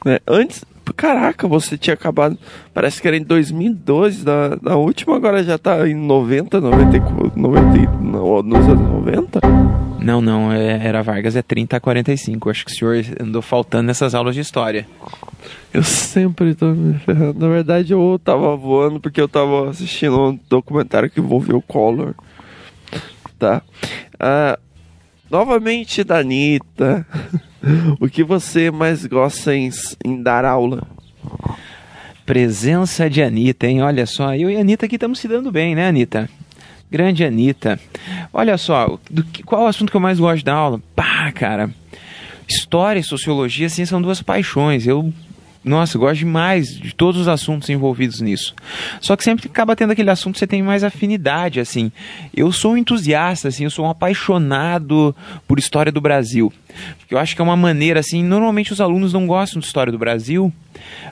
É, 0.07 0.23
antes, 0.25 0.65
caraca, 0.97 1.49
você 1.49 1.77
tinha 1.77 1.95
acabado, 1.95 2.39
parece 2.73 3.03
que 3.03 3.09
era 3.09 3.17
em 3.17 3.25
2012, 3.25 4.25
na, 4.25 4.59
na 4.63 4.77
última, 4.77 5.17
agora 5.17 5.43
já 5.43 5.57
está 5.57 5.89
em 5.89 5.95
90, 5.95 6.61
90, 6.61 6.99
90 7.35 7.91
no, 8.01 8.43
nos 8.45 8.69
anos 8.69 8.89
90? 8.89 9.80
Não, 10.03 10.21
não, 10.21 10.51
é, 10.53 10.87
era 10.87 11.03
Vargas, 11.03 11.37
é 11.37 11.43
30 11.43 11.77
a 11.77 11.81
45. 11.81 12.51
Acho 12.51 12.65
que 12.65 12.73
o 12.73 12.75
senhor 12.75 13.05
andou 13.21 13.43
faltando 13.43 13.85
nessas 13.85 14.15
aulas 14.15 14.35
de 14.35 14.41
história. 14.41 14.87
Eu 15.73 15.83
sempre 15.83 16.55
tô 16.55 16.73
me 16.73 16.99
ferrando. 16.99 17.39
Na 17.39 17.49
verdade, 17.49 17.93
eu 17.93 18.21
tava 18.23 18.57
voando 18.57 18.99
porque 19.01 19.21
eu 19.21 19.29
tava 19.29 19.71
assistindo 19.71 20.19
um 20.19 20.39
documentário 20.49 21.11
que 21.11 21.21
envolveu 21.21 21.59
o 21.59 21.63
Collor. 21.63 22.15
Tá. 23.39 23.63
Uh, 24.15 24.61
novamente, 25.31 26.03
Danita, 26.03 27.07
o 28.01 28.09
que 28.09 28.25
você 28.25 28.71
mais 28.71 29.07
gosta 29.07 29.55
em, 29.55 29.71
em 30.05 30.23
dar 30.23 30.45
aula? 30.45 30.87
Presença 32.27 33.09
de 33.09 33.23
Anitta, 33.23 33.67
hein? 33.67 33.83
Olha 33.83 34.07
só, 34.07 34.35
eu 34.35 34.51
e 34.51 34.57
a 34.57 34.61
Anitta 34.61 34.87
aqui 34.87 34.97
estamos 34.97 35.19
se 35.19 35.27
dando 35.27 35.51
bem, 35.51 35.75
né, 35.75 35.89
Anitta? 35.89 36.29
Grande 36.91 37.25
Anitta. 37.25 37.79
Olha 38.33 38.59
só, 38.59 38.99
do, 39.11 39.25
qual 39.45 39.63
é 39.63 39.65
o 39.67 39.69
assunto 39.69 39.91
que 39.91 39.97
eu 39.97 40.01
mais 40.01 40.19
gosto 40.19 40.45
da 40.45 40.55
aula? 40.55 40.81
Pá, 40.95 41.31
cara. 41.33 41.71
História 42.49 42.99
e 42.99 43.05
sociologia, 43.05 43.67
assim, 43.67 43.85
são 43.85 44.03
duas 44.03 44.21
paixões. 44.21 44.87
Eu 44.87 45.13
nossa, 45.63 45.99
gosto 45.99 46.21
demais 46.21 46.75
de 46.75 46.95
todos 46.95 47.21
os 47.21 47.29
assuntos 47.29 47.69
envolvidos 47.69 48.21
nisso. 48.21 48.55
Só 48.99 49.15
que 49.15 49.23
sempre 49.23 49.47
acaba 49.47 49.77
tendo 49.77 49.91
aquele 49.91 50.11
assunto 50.11 50.35
que 50.35 50.39
você 50.39 50.47
tem 50.47 50.63
mais 50.63 50.83
afinidade, 50.83 51.61
assim. 51.61 51.93
Eu 52.35 52.51
sou 52.51 52.73
um 52.73 52.77
entusiasta, 52.79 53.49
assim, 53.49 53.65
eu 53.65 53.71
sou 53.71 53.85
um 53.85 53.91
apaixonado 53.91 55.15
por 55.47 55.59
história 55.59 55.93
do 55.93 56.01
Brasil. 56.01 56.51
Porque 56.99 57.15
eu 57.15 57.19
acho 57.19 57.35
que 57.35 57.43
é 57.43 57.45
uma 57.45 57.57
maneira, 57.57 58.01
assim, 58.01 58.25
normalmente 58.25 58.73
os 58.73 58.81
alunos 58.81 59.13
não 59.13 59.27
gostam 59.27 59.61
de 59.61 59.67
história 59.67 59.93
do 59.93 59.99
Brasil, 59.99 60.51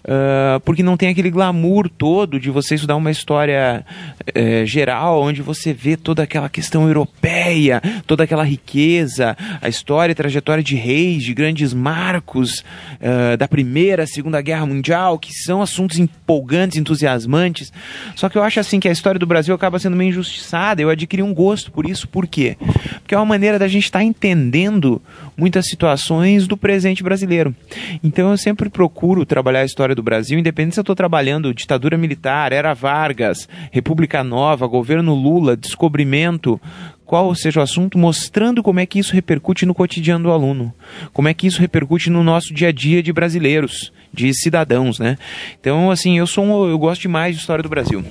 uh, 0.05 0.61
porque 0.61 0.83
não 0.83 0.97
tem 0.97 1.09
aquele 1.09 1.31
glamour 1.31 1.89
todo 1.89 2.39
de 2.39 2.51
você 2.51 2.75
estudar 2.75 2.97
uma 2.97 3.11
história 3.11 3.85
uh, 4.29 4.67
geral, 4.67 5.23
onde 5.23 5.43
você 5.43 5.73
vê 5.73 5.97
toda 5.97 6.23
aquela 6.23 6.49
questão 6.49 6.87
europeia, 6.87 7.83
toda 8.07 8.25
aquela 8.25 8.45
riqueza, 8.45 9.37
a 9.61 9.69
história 9.69 10.13
e 10.13 10.15
trajetória 10.15 10.63
de 10.63 10.77
reis, 10.77 11.23
de 11.23 11.35
grandes 11.35 11.73
marcos 11.73 12.65
uh, 13.01 13.37
da 13.37 13.49
Primeira, 13.49 14.07
Segunda 14.07 14.41
Guerra 14.41 14.67
Mundial, 14.67 15.19
que 15.19 15.33
são 15.33 15.63
assuntos 15.63 15.99
empolgantes, 15.99 16.79
entusiasmantes. 16.79 17.73
Só 18.15 18.29
que 18.29 18.37
eu 18.37 18.43
acho, 18.43 18.61
assim, 18.61 18.81
que 18.81 18.89
a 18.89 18.93
história 18.93 19.19
do 19.19 19.27
Brasil 19.27 19.55
acaba 19.55 19.79
sendo 19.79 19.97
meio 19.97 20.11
injustiçada. 20.11 20.83
Eu 20.83 20.91
adquiri 20.91 21.23
um 21.23 21.35
gosto 21.35 21.71
por 21.71 21.89
isso, 21.89 22.09
por 22.09 22.27
quê? 22.27 22.57
Porque 23.01 23.15
é 23.15 23.19
uma 23.19 23.27
maneira 23.27 23.59
da 23.59 23.69
gente 23.69 23.85
estar 23.85 24.01
tá 24.01 24.05
entendendo 24.05 25.01
muitas 25.39 25.67
situações 25.67 26.49
do 26.49 26.57
presente 26.57 27.03
brasileiro. 27.03 27.55
Então 28.03 28.33
eu 28.33 28.37
sempre 28.37 28.69
procuro 28.69 29.25
trabalhar 29.25 29.61
a 29.61 29.65
história 29.65 29.95
do 29.95 30.03
Brasil, 30.03 30.39
independente 30.39 30.75
se 30.75 30.81
eu 30.81 30.83
estou 30.83 30.97
trabalhando 30.97 31.55
ditadura 31.55 31.97
militar, 31.97 32.53
era 32.53 32.75
Vargas, 32.75 33.49
República 33.71 34.25
Nova, 34.25 34.67
governo 34.67 35.15
Lula, 35.15 35.57
descobrimento, 35.57 36.61
qual 37.07 37.35
seja 37.35 37.61
o 37.61 37.63
assunto, 37.63 37.97
mostrando 37.97 38.63
como 38.63 38.81
é 38.81 38.87
que 38.87 38.99
isso 38.99 39.15
repercute 39.15 39.65
no 39.65 39.75
cotidiano 39.75 40.25
do 40.25 40.33
aluno, 40.33 40.75
como 41.13 41.29
é 41.29 41.33
que 41.33 41.47
isso 41.47 41.61
repercute 41.61 42.11
no 42.11 42.23
nosso 42.25 42.53
dia 42.53 42.69
a 42.69 42.73
dia 42.73 43.03
de 43.03 43.13
brasileiros, 43.13 43.93
de 44.13 44.35
cidadãos, 44.35 44.99
né? 44.99 45.17
Então, 45.59 45.91
assim, 45.91 46.19
eu 46.19 46.27
sou 46.27 46.45
um, 46.45 46.69
eu 46.69 46.79
gosto 46.79 47.03
demais 47.03 47.35
de 47.35 47.41
história 47.41 47.63
do 47.63 47.69
Brasil. 47.69 48.05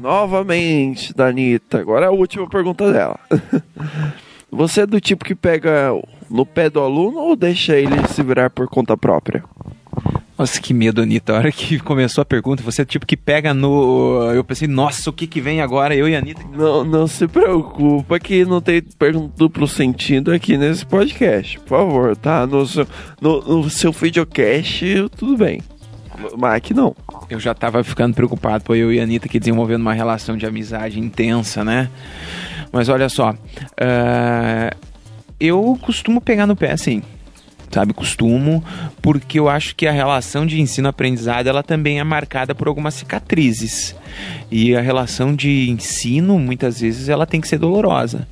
Novamente, 0.00 1.14
Danita. 1.14 1.78
Agora 1.78 2.06
é 2.06 2.08
a 2.08 2.12
última 2.12 2.48
pergunta 2.48 2.92
dela. 2.92 3.18
Você 4.50 4.82
é 4.82 4.86
do 4.86 5.00
tipo 5.00 5.24
que 5.24 5.34
pega 5.34 5.90
no 6.28 6.44
pé 6.44 6.68
do 6.68 6.80
aluno 6.80 7.18
ou 7.18 7.34
deixa 7.34 7.76
ele 7.76 8.06
se 8.08 8.22
virar 8.22 8.50
por 8.50 8.68
conta 8.68 8.96
própria? 8.96 9.42
Nossa, 10.38 10.60
que 10.60 10.74
medo, 10.74 11.00
Anitta. 11.00 11.32
A 11.32 11.36
hora 11.36 11.52
que 11.52 11.78
começou 11.78 12.20
a 12.20 12.24
pergunta, 12.24 12.62
você 12.62 12.82
é 12.82 12.84
tipo 12.84 13.06
que 13.06 13.16
pega 13.16 13.54
no. 13.54 14.30
Eu 14.34 14.42
pensei, 14.42 14.66
nossa, 14.66 15.08
o 15.08 15.12
que 15.12 15.26
que 15.26 15.40
vem 15.40 15.60
agora? 15.60 15.94
Eu 15.94 16.08
e 16.08 16.16
a 16.16 16.18
Anitta. 16.18 16.42
Não, 16.52 16.82
não 16.82 17.06
se 17.06 17.28
preocupa 17.28 18.18
que 18.18 18.44
não 18.44 18.60
tem 18.60 18.82
pergunta 18.82 19.32
duplo 19.36 19.68
sentido 19.68 20.32
aqui 20.32 20.56
nesse 20.58 20.84
podcast. 20.84 21.60
Por 21.60 21.68
favor, 21.68 22.16
tá? 22.16 22.46
No 22.46 22.66
seu, 22.66 22.86
no, 23.20 23.40
no 23.40 23.70
seu 23.70 23.92
videocast, 23.92 24.82
tudo 25.16 25.36
bem. 25.36 25.62
Aqui 26.54 26.74
não. 26.74 26.94
Eu 27.28 27.40
já 27.40 27.54
tava 27.54 27.82
ficando 27.82 28.14
preocupado 28.14 28.64
por 28.64 28.76
eu 28.76 28.92
e 28.92 29.00
a 29.00 29.02
Anitta 29.02 29.26
aqui 29.26 29.38
desenvolvendo 29.38 29.80
uma 29.82 29.94
relação 29.94 30.36
de 30.36 30.46
amizade 30.46 30.98
intensa, 30.98 31.64
né? 31.64 31.88
Mas 32.72 32.88
olha 32.88 33.08
só. 33.08 33.30
Uh, 33.30 34.76
eu 35.38 35.78
costumo 35.82 36.20
pegar 36.20 36.46
no 36.46 36.56
pé, 36.56 36.72
assim 36.72 37.02
sabe? 37.72 37.94
Costumo, 37.94 38.62
porque 39.00 39.38
eu 39.38 39.48
acho 39.48 39.74
que 39.74 39.86
a 39.86 39.92
relação 39.92 40.46
de 40.46 40.60
ensino-aprendizado 40.60 41.48
ela 41.48 41.62
também 41.62 41.98
é 41.98 42.04
marcada 42.04 42.54
por 42.54 42.68
algumas 42.68 42.94
cicatrizes. 42.94 43.96
E 44.50 44.76
a 44.76 44.80
relação 44.80 45.34
de 45.34 45.70
ensino, 45.70 46.38
muitas 46.38 46.80
vezes, 46.80 47.08
ela 47.08 47.26
tem 47.26 47.40
que 47.40 47.48
ser 47.48 47.58
dolorosa. 47.58 48.28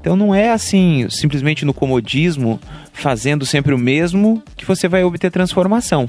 Então 0.00 0.16
não 0.16 0.34
é 0.34 0.50
assim, 0.50 1.06
simplesmente 1.08 1.64
no 1.64 1.72
comodismo, 1.72 2.60
fazendo 2.92 3.46
sempre 3.46 3.72
o 3.72 3.78
mesmo, 3.78 4.42
que 4.56 4.66
você 4.66 4.88
vai 4.88 5.04
obter 5.04 5.30
transformação. 5.30 6.08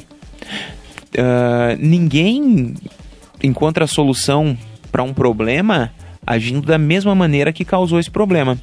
Uh, 1.13 1.77
ninguém 1.80 2.74
encontra 3.44 3.86
a 3.86 3.88
solução 3.88 4.58
para 4.91 5.03
um 5.03 5.13
problema 5.13 5.91
agindo 6.25 6.62
da 6.62 6.77
mesma 6.77 7.15
maneira 7.15 7.51
que 7.51 7.65
causou 7.65 8.00
esse 8.00 8.10
problema. 8.10 8.58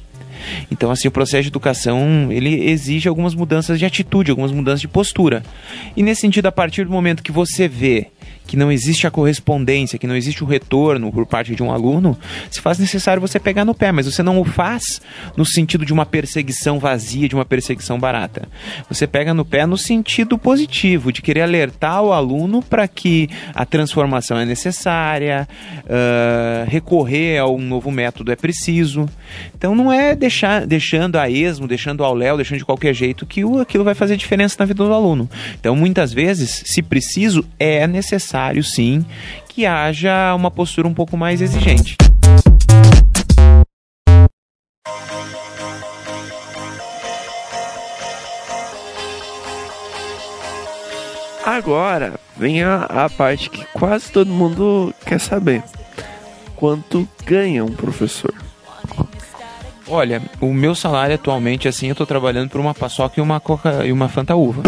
Então, 0.71 0.89
assim, 0.89 1.07
o 1.07 1.11
processo 1.11 1.43
de 1.43 1.49
educação, 1.49 2.31
ele 2.31 2.69
exige 2.69 3.09
algumas 3.09 3.35
mudanças 3.35 3.77
de 3.77 3.85
atitude, 3.85 4.31
algumas 4.31 4.51
mudanças 4.51 4.81
de 4.81 4.87
postura. 4.87 5.43
E 5.95 6.03
nesse 6.03 6.21
sentido, 6.21 6.45
a 6.45 6.51
partir 6.51 6.85
do 6.85 6.91
momento 6.91 7.21
que 7.23 7.31
você 7.31 7.67
vê 7.67 8.07
que 8.49 8.57
não 8.57 8.71
existe 8.71 9.05
a 9.05 9.11
correspondência, 9.11 9.99
que 9.99 10.07
não 10.07 10.15
existe 10.15 10.43
o 10.43 10.47
retorno 10.47 11.11
por 11.11 11.23
parte 11.27 11.53
de 11.53 11.61
um 11.61 11.71
aluno, 11.71 12.17
se 12.49 12.59
faz 12.59 12.79
necessário 12.79 13.21
você 13.21 13.39
pegar 13.39 13.63
no 13.63 13.75
pé, 13.75 13.91
mas 13.91 14.07
você 14.07 14.23
não 14.23 14.41
o 14.41 14.43
faz 14.43 14.99
no 15.37 15.45
sentido 15.45 15.85
de 15.85 15.93
uma 15.93 16.03
perseguição 16.03 16.79
vazia, 16.79 17.29
de 17.29 17.35
uma 17.35 17.45
perseguição 17.45 17.99
barata. 17.99 18.49
Você 18.89 19.05
pega 19.05 19.35
no 19.35 19.45
pé 19.45 19.67
no 19.67 19.77
sentido 19.77 20.35
positivo, 20.35 21.13
de 21.13 21.21
querer 21.21 21.41
alertar 21.41 22.01
o 22.01 22.11
aluno 22.11 22.63
para 22.63 22.87
que 22.87 23.29
a 23.53 23.67
transformação 23.67 24.39
é 24.39 24.45
necessária, 24.45 25.47
uh, 25.83 26.67
recorrer 26.67 27.37
a 27.37 27.45
um 27.45 27.61
novo 27.61 27.91
método 27.91 28.31
é 28.31 28.35
preciso. 28.35 29.07
Então 29.55 29.75
não 29.75 29.93
é 29.93 30.15
deixar, 30.15 30.65
deixando 30.65 31.17
a 31.17 31.29
esmo, 31.29 31.67
deixando 31.67 32.03
ao 32.03 32.15
léu, 32.15 32.35
deixando 32.35 32.57
de 32.57 32.65
qualquer 32.65 32.95
jeito 32.95 33.27
que 33.27 33.43
aquilo 33.61 33.83
vai 33.83 33.93
fazer 33.93 34.17
diferença 34.17 34.55
na 34.57 34.65
vida 34.65 34.83
do 34.83 34.91
aluno. 34.91 35.29
Então 35.59 35.75
muitas 35.75 36.11
vezes, 36.11 36.63
se 36.65 36.81
preciso, 36.81 37.45
é 37.59 37.85
necessário 37.85 38.38
necessário, 38.39 38.63
sim, 38.63 39.05
que 39.49 39.65
haja 39.65 40.33
uma 40.33 40.49
postura 40.49 40.87
um 40.87 40.93
pouco 40.93 41.17
mais 41.17 41.41
exigente. 41.41 41.97
Agora 51.45 52.19
vem 52.37 52.63
a, 52.63 52.83
a, 52.83 53.09
parte 53.09 53.49
que 53.49 53.65
quase 53.73 54.11
todo 54.11 54.31
mundo 54.31 54.93
quer 55.05 55.19
saber: 55.19 55.63
quanto 56.55 57.07
ganha 57.25 57.65
um 57.65 57.71
professor? 57.71 58.33
Olha, 59.87 60.21
o 60.39 60.53
meu 60.53 60.75
salário 60.75 61.15
atualmente, 61.15 61.67
assim, 61.67 61.87
eu 61.87 61.95
tô 61.95 62.05
trabalhando 62.05 62.51
por 62.51 62.61
uma 62.61 62.75
paçoca 62.75 63.19
e 63.19 63.23
uma 63.23 63.39
coca 63.39 63.83
e 63.83 63.91
uma 63.91 64.07
fanta 64.07 64.35
uva. 64.35 64.61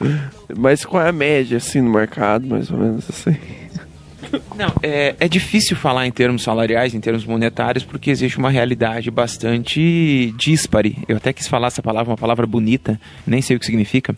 Mas 0.56 0.84
qual 0.84 1.04
é 1.04 1.08
a 1.08 1.12
média, 1.12 1.58
assim, 1.58 1.80
no 1.80 1.90
mercado, 1.90 2.46
mais 2.46 2.70
ou 2.70 2.78
menos 2.78 3.08
assim? 3.10 3.36
Não, 4.56 4.72
é, 4.82 5.14
é 5.18 5.28
difícil 5.28 5.76
falar 5.76 6.06
em 6.06 6.10
termos 6.10 6.42
salariais, 6.42 6.94
em 6.94 7.00
termos 7.00 7.24
monetários, 7.24 7.84
porque 7.84 8.10
existe 8.10 8.38
uma 8.38 8.50
realidade 8.50 9.10
bastante 9.10 10.34
díspare. 10.36 10.98
Eu 11.08 11.16
até 11.16 11.32
quis 11.32 11.46
falar 11.46 11.68
essa 11.68 11.82
palavra, 11.82 12.10
uma 12.10 12.16
palavra 12.16 12.46
bonita, 12.46 13.00
nem 13.26 13.40
sei 13.40 13.56
o 13.56 13.60
que 13.60 13.66
significa. 13.66 14.14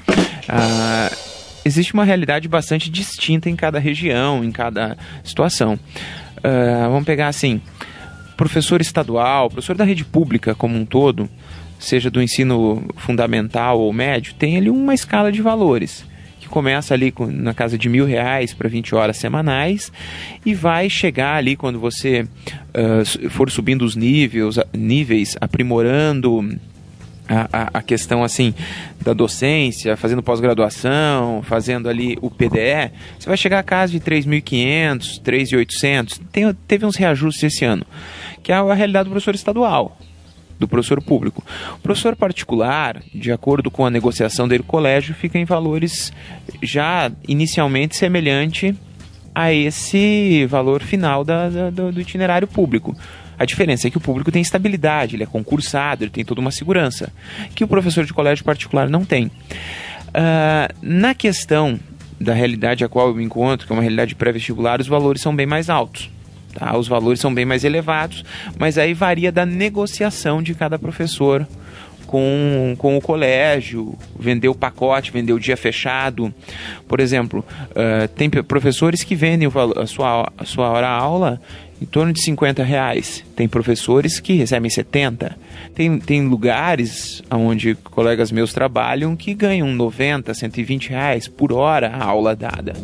Ah, 0.48 1.10
existe 1.64 1.94
uma 1.94 2.04
realidade 2.04 2.48
bastante 2.48 2.90
distinta 2.90 3.48
em 3.48 3.56
cada 3.56 3.78
região, 3.78 4.42
em 4.42 4.50
cada 4.50 4.96
situação. 5.22 5.78
Ah, 6.42 6.88
vamos 6.88 7.04
pegar 7.04 7.28
assim, 7.28 7.60
professor 8.36 8.80
estadual, 8.80 9.50
professor 9.50 9.76
da 9.76 9.84
rede 9.84 10.04
pública 10.04 10.54
como 10.54 10.76
um 10.76 10.84
todo, 10.84 11.28
seja 11.78 12.10
do 12.10 12.22
ensino 12.22 12.82
fundamental 12.96 13.78
ou 13.78 13.92
médio, 13.92 14.34
tem 14.34 14.56
ali 14.56 14.70
uma 14.70 14.94
escala 14.94 15.30
de 15.30 15.40
valores 15.40 16.09
começa 16.50 16.92
ali 16.92 17.10
com, 17.10 17.26
na 17.26 17.54
casa 17.54 17.78
de 17.78 17.88
mil 17.88 18.04
reais 18.04 18.52
para 18.52 18.68
20 18.68 18.94
horas 18.94 19.16
semanais 19.16 19.90
e 20.44 20.52
vai 20.52 20.90
chegar 20.90 21.36
ali 21.36 21.56
quando 21.56 21.78
você 21.80 22.22
uh, 22.22 23.30
for 23.30 23.50
subindo 23.50 23.82
os 23.82 23.96
níveis, 23.96 24.56
níveis 24.74 25.36
aprimorando 25.40 26.58
a, 27.28 27.48
a, 27.52 27.78
a, 27.78 27.82
questão 27.82 28.24
assim 28.24 28.52
da 29.00 29.12
docência, 29.12 29.96
fazendo 29.96 30.22
pós-graduação, 30.22 31.42
fazendo 31.42 31.88
ali 31.88 32.18
o 32.20 32.28
PDE, 32.28 32.90
você 33.18 33.28
vai 33.28 33.36
chegar 33.36 33.60
a 33.60 33.62
casa 33.62 33.92
de 33.92 34.00
3.500, 34.00 35.22
3.800. 35.22 36.20
Tem, 36.32 36.52
teve 36.66 36.84
uns 36.84 36.96
reajustes 36.96 37.44
esse 37.44 37.64
ano, 37.64 37.86
que 38.42 38.50
é 38.50 38.56
a 38.56 38.74
realidade 38.74 39.08
do 39.08 39.12
professor 39.12 39.34
estadual 39.34 39.96
do 40.60 40.68
professor 40.68 41.02
público. 41.02 41.42
O 41.76 41.78
professor 41.78 42.14
particular, 42.14 43.02
de 43.14 43.32
acordo 43.32 43.70
com 43.70 43.84
a 43.86 43.90
negociação 43.90 44.46
dele 44.46 44.62
colégio, 44.62 45.14
fica 45.14 45.38
em 45.38 45.44
valores 45.46 46.12
já 46.62 47.10
inicialmente 47.26 47.96
semelhante 47.96 48.76
a 49.34 49.52
esse 49.52 50.46
valor 50.46 50.82
final 50.82 51.24
da, 51.24 51.48
da, 51.48 51.70
do 51.70 52.00
itinerário 52.00 52.46
público. 52.46 52.94
A 53.38 53.46
diferença 53.46 53.88
é 53.88 53.90
que 53.90 53.96
o 53.96 54.00
público 54.00 54.30
tem 54.30 54.42
estabilidade, 54.42 55.16
ele 55.16 55.22
é 55.22 55.26
concursado, 55.26 56.04
ele 56.04 56.10
tem 56.10 56.24
toda 56.24 56.42
uma 56.42 56.50
segurança, 56.50 57.10
que 57.54 57.64
o 57.64 57.68
professor 57.68 58.04
de 58.04 58.12
colégio 58.12 58.44
particular 58.44 58.90
não 58.90 59.02
tem. 59.02 59.26
Uh, 59.26 60.74
na 60.82 61.14
questão 61.14 61.80
da 62.20 62.34
realidade 62.34 62.84
a 62.84 62.88
qual 62.88 63.08
eu 63.08 63.14
me 63.14 63.24
encontro, 63.24 63.66
que 63.66 63.72
é 63.72 63.74
uma 63.74 63.80
realidade 63.80 64.14
pré-vestibular, 64.14 64.78
os 64.78 64.88
valores 64.88 65.22
são 65.22 65.34
bem 65.34 65.46
mais 65.46 65.70
altos. 65.70 66.10
Tá? 66.54 66.76
Os 66.76 66.88
valores 66.88 67.20
são 67.20 67.32
bem 67.32 67.44
mais 67.44 67.64
elevados, 67.64 68.24
mas 68.58 68.78
aí 68.78 68.94
varia 68.94 69.30
da 69.30 69.46
negociação 69.46 70.42
de 70.42 70.54
cada 70.54 70.78
professor 70.78 71.46
com, 72.10 72.74
com 72.76 72.96
o 72.96 73.00
colégio, 73.00 73.96
vender 74.18 74.48
o 74.48 74.54
pacote, 74.54 75.12
vender 75.12 75.32
o 75.32 75.38
dia 75.38 75.56
fechado. 75.56 76.34
Por 76.88 76.98
exemplo, 76.98 77.44
uh, 77.70 78.08
tem 78.16 78.28
professores 78.28 79.04
que 79.04 79.14
vendem 79.14 79.48
a 79.76 79.86
sua, 79.86 80.28
a 80.36 80.44
sua 80.44 80.70
hora 80.70 80.88
aula 80.88 81.40
em 81.80 81.86
torno 81.86 82.12
de 82.12 82.20
50 82.20 82.64
reais. 82.64 83.24
Tem 83.36 83.46
professores 83.46 84.18
que 84.18 84.32
recebem 84.32 84.68
70. 84.68 85.36
Tem, 85.72 86.00
tem 86.00 86.26
lugares 86.26 87.22
onde 87.30 87.76
colegas 87.76 88.32
meus 88.32 88.52
trabalham 88.52 89.14
que 89.14 89.32
ganham 89.32 89.68
90, 89.68 90.34
120 90.34 90.90
reais 90.90 91.28
por 91.28 91.52
hora 91.52 91.90
a 91.90 92.04
aula 92.04 92.34
dada. 92.34 92.74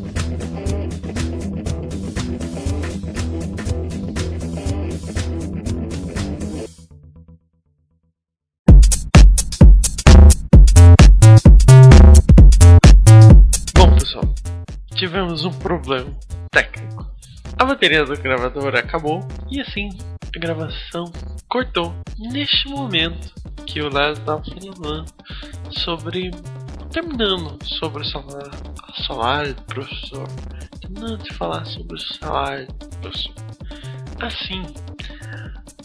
Tivemos 15.16 15.46
um 15.46 15.50
problema 15.50 16.14
técnico. 16.50 17.06
A 17.58 17.64
bateria 17.64 18.04
do 18.04 18.14
gravador 18.20 18.76
acabou 18.76 19.26
e 19.50 19.62
assim 19.62 19.88
a 20.34 20.38
gravação 20.38 21.10
cortou. 21.48 21.94
Neste 22.18 22.68
momento 22.68 23.32
que 23.64 23.80
o 23.80 23.88
Léo 23.88 24.12
estava 24.12 24.42
falando 24.44 25.06
sobre. 25.70 26.30
terminando 26.92 27.56
sobre 27.64 28.02
o 28.02 28.04
salário, 28.04 28.50
salário 29.06 29.54
do 29.54 29.62
professor. 29.62 30.28
Terminando 30.82 31.22
de 31.22 31.32
falar 31.32 31.64
sobre 31.64 31.96
o 31.96 31.98
salário 31.98 32.66
do 32.66 32.98
professor. 32.98 33.34
Assim, 34.20 34.62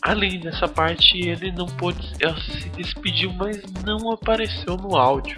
além 0.02 0.42
dessa 0.42 0.68
parte, 0.68 1.18
ele 1.18 1.54
não 1.54 1.68
pôde. 1.68 2.12
Ele 2.20 2.42
se 2.42 2.70
despediu, 2.72 3.32
mas 3.32 3.62
não 3.86 4.12
apareceu 4.12 4.76
no 4.76 4.98
áudio. 4.98 5.38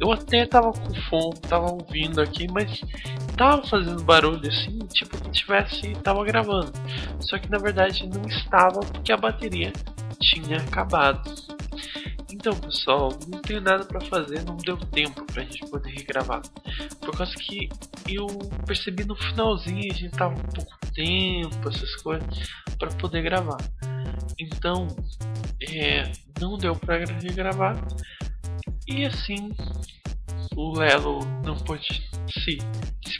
Eu 0.00 0.10
até 0.10 0.46
tava 0.46 0.72
com 0.72 0.94
fome, 1.10 1.38
tava 1.46 1.70
ouvindo 1.70 2.22
aqui, 2.22 2.50
mas 2.50 2.80
tava 3.40 3.66
fazendo 3.66 4.02
barulho 4.04 4.46
assim, 4.46 4.78
tipo 4.92 5.18
que 5.18 5.30
tivesse 5.30 5.94
tava 6.02 6.22
gravando. 6.26 6.70
Só 7.20 7.38
que 7.38 7.50
na 7.50 7.56
verdade 7.56 8.06
não 8.06 8.20
estava 8.28 8.80
porque 8.80 9.10
a 9.10 9.16
bateria 9.16 9.72
tinha 10.20 10.58
acabado. 10.58 11.22
Então, 12.30 12.54
pessoal, 12.60 13.08
não 13.28 13.40
tenho 13.40 13.62
nada 13.62 13.82
para 13.86 14.00
fazer, 14.02 14.44
não 14.44 14.58
deu 14.58 14.76
tempo 14.76 15.24
pra 15.24 15.42
gente 15.42 15.64
poder 15.70 15.90
regravar. 15.90 16.42
Por 17.00 17.16
causa 17.16 17.32
que 17.34 17.70
eu 18.06 18.26
percebi 18.66 19.06
no 19.06 19.16
finalzinho 19.16 19.90
a 19.90 19.94
gente 19.94 20.10
tava 20.10 20.34
um 20.34 20.48
pouco 20.48 20.76
tempo, 20.94 21.68
essas 21.70 21.96
coisas, 21.96 22.46
para 22.78 22.90
poder 22.96 23.22
gravar. 23.22 23.58
Então, 24.38 24.86
é, 25.66 26.12
não 26.38 26.58
deu 26.58 26.76
para 26.76 26.98
regravar. 27.06 27.76
E 28.86 29.06
assim, 29.06 29.50
o 30.54 30.78
Lelo 30.78 31.20
não 31.42 31.56
pôde 31.56 32.02
se 32.28 32.58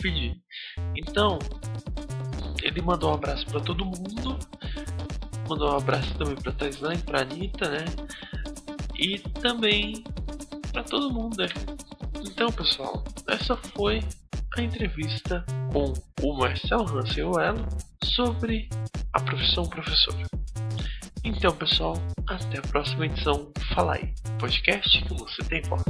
despedir. 0.01 0.41
Então, 0.97 1.39
ele 2.63 2.81
mandou 2.81 3.11
um 3.11 3.15
abraço 3.15 3.45
para 3.47 3.61
todo 3.61 3.85
mundo. 3.85 4.39
Mandou 5.49 5.73
um 5.73 5.77
abraço 5.77 6.13
também 6.17 6.37
para 6.37 6.53
Taislan, 6.53 6.99
para 7.01 7.23
Anitta, 7.23 7.69
né? 7.69 7.85
E 8.99 9.19
também 9.19 10.05
para 10.73 10.83
todo 10.85 11.13
mundo, 11.13 11.37
né? 11.39 11.49
Então, 12.23 12.51
pessoal, 12.53 13.05
essa 13.29 13.57
foi 13.57 14.01
a 14.57 14.63
entrevista 14.63 15.45
com 15.73 15.93
o 16.23 16.39
Marcel 16.39 16.81
Hansen 16.81 17.25
Elo 17.25 17.67
sobre 18.05 18.69
a 19.13 19.21
profissão 19.21 19.65
professor. 19.65 20.15
Então, 21.25 21.55
pessoal, 21.55 21.95
até 22.29 22.59
a 22.59 22.63
próxima 22.63 23.07
edição 23.07 23.53
Fala 23.75 23.95
aí, 23.95 24.13
podcast 24.39 25.05
que 25.05 25.15
você 25.15 25.43
tem 25.45 25.63
voz. 25.63 25.85